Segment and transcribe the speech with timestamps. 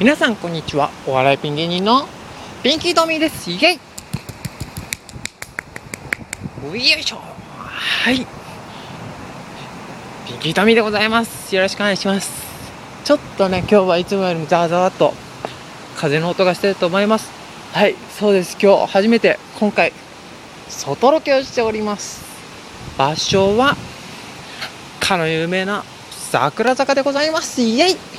[0.00, 0.90] 皆さんこんにちは。
[1.06, 2.08] お笑いピン芸人の
[2.64, 3.48] ピンキートミーです。
[3.48, 3.78] イエイ。
[6.64, 7.20] よいしょ。
[7.56, 8.16] はい。
[8.16, 8.24] ピ
[10.34, 11.54] ンキートミーでございます。
[11.54, 12.32] よろしくお願いします。
[13.04, 15.14] ちょっとね今日はいつもよりもザーザーっと
[15.96, 17.30] 風の音がしてると思います。
[17.72, 18.56] はいそうです。
[18.60, 19.92] 今日初めて今回
[20.70, 22.24] 外ロケをしております。
[22.98, 23.76] 場所は
[24.98, 27.62] かの有名な桜坂でございます。
[27.62, 28.13] イエイ。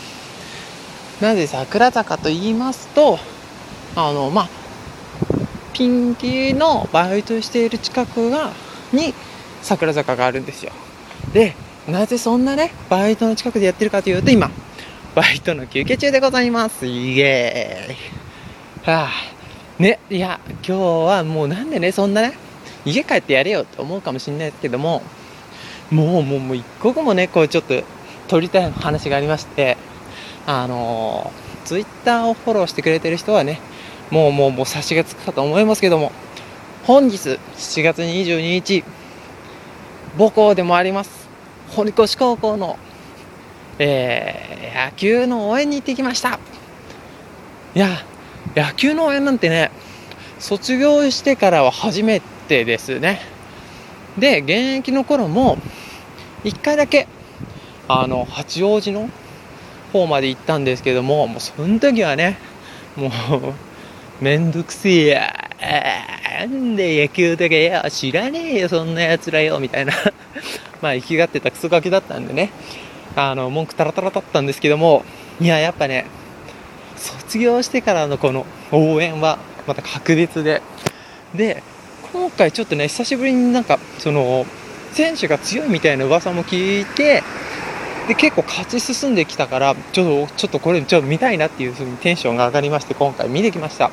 [1.22, 3.18] なぜ桜坂と言いますと
[3.96, 4.50] あのまあ
[5.74, 8.52] ピンキーのバイトしている近くが
[8.94, 9.14] に
[9.62, 10.72] 桜坂があるんですよ。
[11.34, 11.56] で
[11.88, 14.50] なぜそんなねバイトの近くでやってるかというと今
[15.16, 16.86] バイトの休憩中でございます。
[16.86, 18.90] イエーイ。
[18.90, 19.36] はあ。
[19.80, 22.38] ねいや今日はもうなんでねそんなね
[22.86, 25.02] 家帰ってやれよって思うかもしれないですけども
[25.92, 27.84] もうもうもう一刻もねこうちょっと
[28.28, 29.78] 撮りたい話がありまして
[30.46, 33.60] あのー、ツイッターをフォローしてくれてる人はね
[34.12, 36.12] もうもうもう察しがつくかと思いますけども
[36.84, 38.84] 本日7月22日
[40.18, 41.28] 母校でもあります
[41.70, 42.78] 堀越高校の、
[43.80, 46.40] えー、野球の応援に行ってきました。
[47.74, 47.90] いや
[48.56, 49.72] 野球の応援なんてね
[50.40, 53.20] 卒業してからは初めてですね。
[54.18, 55.58] で現役の頃も
[56.46, 57.08] 1回だけ
[57.90, 59.10] あの八王子の
[59.96, 62.38] 方まで行ったんですけどももうその時はね
[62.98, 63.12] もう
[64.22, 65.34] めんどくせえや
[66.40, 69.94] なんで野球とかよ知らねえよそんなやつらよみたいな。
[70.82, 72.52] まあ生きがってたクソガキだったんでね。
[73.16, 75.06] あの文句タラタラだったんですけども
[75.40, 76.06] いややっぱね
[76.98, 80.62] 卒業してからのこの応援はまた格別で。
[81.34, 81.64] で
[82.12, 84.46] 今回ちょっとね久しぶりになんかその
[84.92, 87.24] 選手が強いみたいな噂も聞いて
[88.08, 93.90] で結構勝ち進んできたからちょっとちょっとこれちょっと見たいなっていう風にテンションが上がりまして今回見てきました。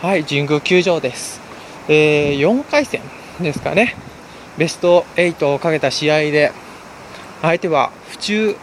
[0.00, 1.40] はい神宮球場です。
[1.88, 3.02] えー、4回戦
[3.40, 3.96] ですかね。
[4.56, 6.52] ベスト8をかけた試合で
[7.42, 8.56] 相手は府中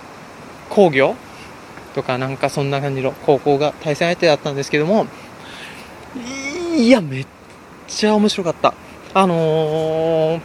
[0.70, 1.16] 工業
[1.94, 5.06] とかなんかそんな感じの高校が対戦相手だったんですけども
[6.78, 7.28] いやめっ
[7.88, 8.74] ちゃ面白かった。
[9.14, 10.42] あのー、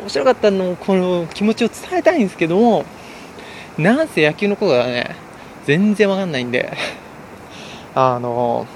[0.00, 2.84] 面白かったのこの気持ちを伝えたいんですけども
[3.78, 5.16] なんせ野球のことがね、
[5.66, 6.72] 全然わかんないんで、
[7.94, 8.66] あの、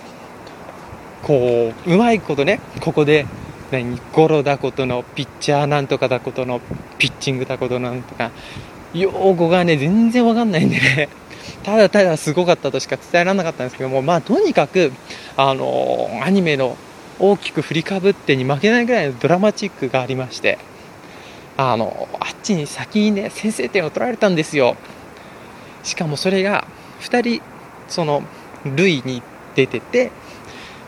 [1.22, 3.26] こう、うまいことね、ここで、
[3.70, 6.60] 何、ゴロだことの、ピッチャーなんとかだことの、
[6.98, 8.30] ピッチングだことなんとか、
[8.92, 11.08] 用語がね、全然わかんないんでね、
[11.62, 14.92] ただただすごかったとしか伝えられなかったんですけども、まあ、とにかく、
[15.36, 16.76] あの、アニメの
[17.18, 20.58] 大きく振りかぶってに負けないぐらいのドラマチックがありまして、
[21.60, 24.76] あのあっちに先にね先制点を取られたんですよ。
[25.82, 26.66] しかもそれが
[27.00, 27.42] 2人
[27.86, 28.22] その
[28.64, 29.22] 塁に
[29.54, 30.10] 出てて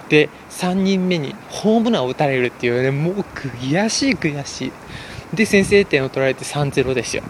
[0.09, 4.73] で3人目にホームランを打たれるっていうねもう悔しい悔しい。
[5.35, 7.23] で先制点を取られて3-0ですよ。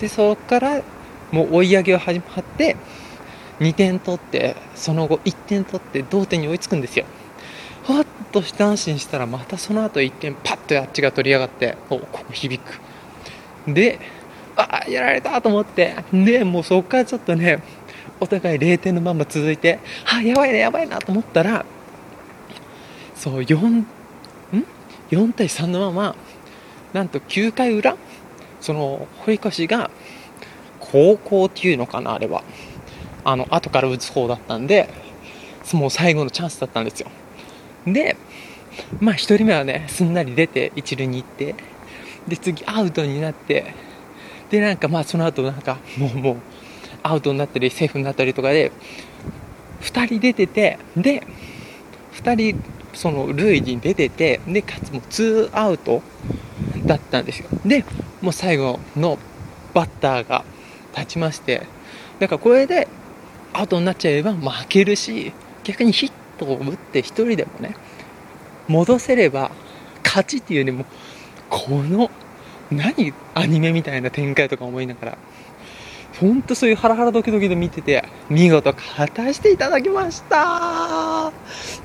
[0.00, 0.82] でそこから
[1.30, 2.76] もう追い上げが始まって
[3.60, 7.04] 2点取ってその後1点取って同点に追いつくんですよ。
[7.84, 12.87] ふわっと一安心したらまたその後1点パッとあっちが取りやがっておここ響く。
[13.74, 13.98] で、
[14.56, 17.62] ああ、やられたと思って、で、もうそこからちょっとね、
[18.20, 21.64] お互い0点のまま続いて、あ、やばいね、やばいなと思ったら、
[23.14, 23.86] そう、4、ん
[25.10, 26.16] ?4 対3のまま、
[26.92, 27.96] なんと9回裏、
[28.60, 29.90] その、堀越が、
[30.80, 32.42] 高校っていうのかな、あれは。
[33.24, 34.88] あの、後から打つ方だったんで、
[35.72, 37.08] もう最後のチャンスだったんですよ。
[37.86, 38.16] で、
[39.00, 41.54] まあ1人目はね、すんなり出て、一塁に行って、
[42.28, 43.74] で次アウトになって
[44.50, 46.36] でなんかまあその後なんかもうもう
[47.02, 48.72] アウトになったりセーフになったりとかで
[49.80, 51.26] 2人出ててで
[52.14, 52.62] 2人
[52.94, 56.02] その塁に出ててでかつもう2アウト
[56.84, 57.48] だったんですよ。
[57.64, 57.84] で
[58.20, 59.18] もう最後の
[59.74, 60.44] バッターが
[60.96, 61.62] 立ちまして
[62.18, 62.88] だからこれで
[63.52, 67.74] アウトになっちゃえば負けるし逆にヒットを打って1人でもね
[68.66, 69.50] 戻せれば
[70.04, 70.84] 勝ちっていうよりも
[71.48, 72.10] この
[72.70, 75.18] 何アニメみたいな展開とか思いながら。
[76.20, 81.32] ほんとそういうハラハラドキドキで見てて見事勝たしていただきました。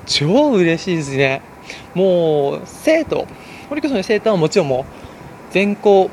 [0.06, 1.40] 超嬉しいですね。
[1.94, 3.28] もう生徒
[3.68, 4.84] 堀越の生徒はもちろんもう
[5.52, 6.10] 全校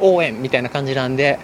[0.00, 1.40] 応援みたいな感じなんで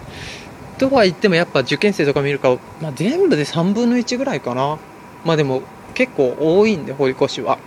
[0.78, 4.78] とは言ってもやっぱ受験生とか見るか、まあ、全部で3分の1ぐらいかな。
[5.24, 5.62] まあでも
[5.94, 7.58] 結構多いんで堀越は。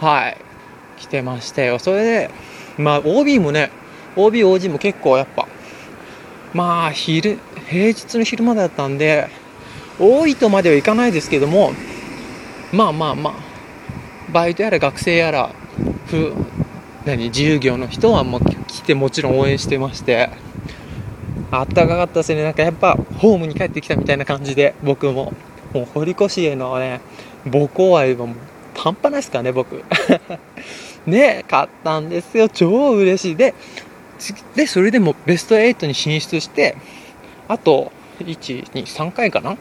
[0.00, 0.36] はい。
[0.98, 1.78] 来てましたよ。
[1.78, 2.30] それで、
[2.78, 3.70] まあ OB もね、
[4.16, 5.46] OB、OG も結構やっぱ、
[6.54, 7.38] まあ昼、
[7.68, 9.28] 平日の昼間だったんで、
[10.00, 11.72] 多いとまではいかないですけども
[12.72, 13.34] まあまあまあ
[14.32, 15.50] バイトやら学生やら
[16.06, 16.32] ふ
[17.04, 20.30] 何自由業の人はもう来てもちろん応援してまして
[21.50, 22.44] あったかかったですね。
[22.44, 25.32] なんかやっぱホームに帰ってきたみたいな感じで僕も。
[25.72, 27.02] もう堀越へのね
[27.44, 28.36] 母校愛はもう
[28.74, 29.82] 半端ないですからね僕。
[31.08, 32.48] ね買ったんですよ。
[32.48, 33.36] 超嬉しい。
[33.36, 33.54] で
[34.54, 36.76] でそれでもベスト8に進出して
[37.46, 39.56] あと123回かな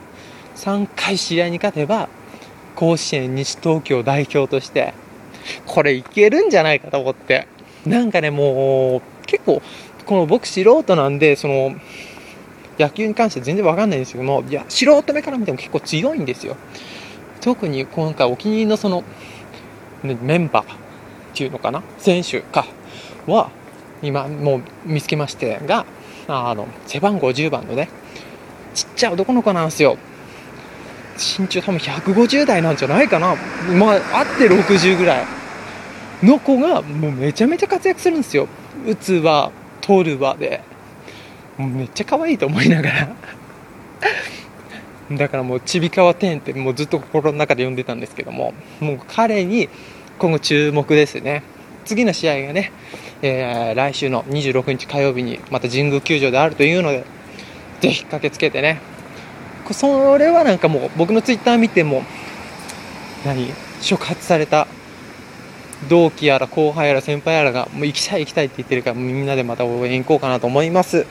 [0.55, 2.09] ？3回試合に勝てば
[2.75, 4.93] 甲子園西東京代表として
[5.65, 7.47] これいけるんじゃないかと思って。
[7.85, 9.61] なんかねもう結構
[10.05, 11.73] この僕素人なんでその
[12.77, 16.57] 野球に関して全然わかんないんですけどもいや素人目から見ても結構強いんですよ。
[17.39, 19.03] 特に今回お気に入りのその
[20.03, 20.76] メンバー。
[21.37, 21.83] っていうのかな？
[21.99, 22.65] 選手か。
[23.27, 23.51] は
[24.01, 25.85] 今もう見つけましてが
[26.27, 27.89] あの背番号10番のね
[28.73, 29.97] ちっちゃい男の子なんですよ。
[31.39, 33.35] 身長多分150代なんじゃないかな。
[33.77, 35.25] まああって60ぐらい。
[36.23, 38.47] の子がもうめちゃめちゃ活躍するんですよ。
[38.87, 39.51] 打つは
[39.81, 40.63] 取るはで。
[41.57, 43.15] もうめっちゃ可愛いと思いながら。
[45.11, 48.53] だからもうちびかわ天ってもうずっと心の中で呼んでたんですけども。
[48.79, 49.69] もう彼に
[50.19, 51.43] 今後注目ですね。
[51.85, 52.71] 次の試合がね、
[53.21, 57.05] えー、来週の26日火曜日にまた神宮球場であるというので
[57.81, 58.81] ぜひ駆けつけてね。
[59.71, 62.03] それはなんかもう僕のツイッター見ても
[63.25, 64.65] 何触発された
[65.89, 71.05] 同期やら後輩やら先輩やらがもう行きたい行きたいって言ってるからみんなでまた応援行こうかなと思います。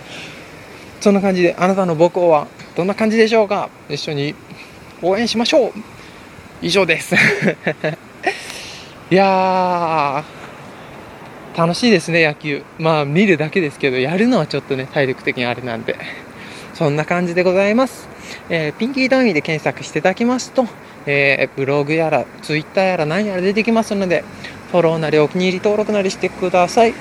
[1.00, 3.70] そんな感じであなたの母校はどんな感じでしょうか？
[3.88, 4.34] 一緒に
[5.02, 5.72] 応援しましょう。
[6.62, 7.14] 以上です。
[9.10, 15.96] いやー楽しいですね野球まあ見るだけですけどやるのはちょっとね体力的にあれなんで
[16.74, 18.16] そんな感じでございます
[18.48, 20.66] えー、ピンキーダミーで検索していただきますと、
[21.06, 24.22] えー、ブログやらツイッターやら何やら出てきますので、
[24.70, 26.94] フォローなりお気に入り登録なりしてください。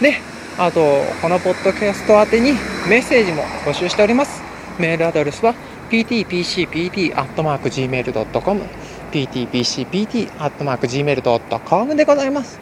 [0.00, 0.16] で、
[0.58, 0.80] あと、
[1.20, 2.52] このポッドキャスト宛てに
[2.88, 4.42] メッセージも募集しております。
[4.78, 5.54] メールアドレスは
[5.90, 8.81] ptpcpt.gmail.com
[9.12, 12.58] ptpcpt.gmail.com でございます。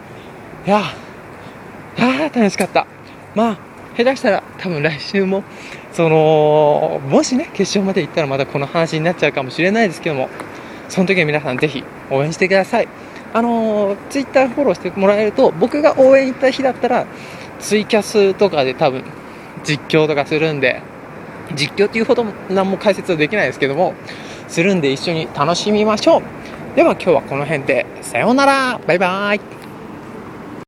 [0.67, 2.87] いやー、楽しかった。
[3.35, 3.59] まあ、
[3.97, 5.45] 下手したら多分来週も
[5.93, 10.29] そのもしね決勝まで行ったらまたこの話になっちゃうかもしれないですけども
[10.89, 12.89] その時は皆さんぜひ応援してください
[13.33, 17.07] あのツイッターフォローしてもらえると僕が応援行った日だったら
[17.61, 19.05] ツイキャスとかで多分
[19.65, 20.83] 実況とかするんで
[21.55, 23.95] 実況っていうほど何も解説はできないですけども
[24.49, 26.23] するんで一緒に楽しみましょう
[26.77, 27.85] では今日はこの辺で。
[28.01, 28.81] さようなら。
[28.87, 29.60] バイバイ。